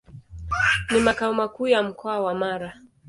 [0.91, 2.73] Ni makao makuu ya Mkoa wa Mara.